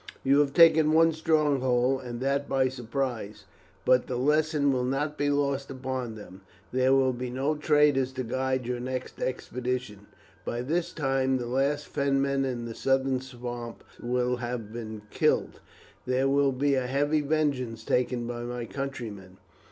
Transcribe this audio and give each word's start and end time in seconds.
"You 0.23 0.39
have 0.39 0.55
taken 0.55 0.93
one 0.93 1.13
stronghold, 1.13 2.01
and 2.01 2.19
that 2.21 2.49
by 2.49 2.69
surprise, 2.69 3.43
but 3.85 4.07
the 4.07 4.15
lesson 4.17 4.71
will 4.71 4.83
not 4.83 5.15
be 5.15 5.29
lost 5.29 5.69
upon 5.69 6.15
them. 6.15 6.41
There 6.71 6.91
will 6.91 7.13
be 7.13 7.29
no 7.29 7.53
traitors 7.53 8.11
to 8.13 8.23
guide 8.23 8.65
your 8.65 8.79
next 8.79 9.21
expedition; 9.21 10.07
by 10.43 10.61
this 10.63 10.91
time 10.91 11.37
the 11.37 11.45
last 11.45 11.85
Fenman 11.85 12.45
in 12.45 12.65
the 12.65 12.73
southern 12.73 13.21
swamps 13.21 13.85
will 13.99 14.37
have 14.37 14.73
been 14.73 15.03
killed. 15.11 15.59
There 16.07 16.27
will 16.27 16.51
be 16.51 16.73
a 16.73 16.87
heavy 16.87 17.21
vengeance 17.21 17.83
taken 17.83 18.25
by 18.25 18.41
my 18.41 18.65
countrymen." 18.65 19.37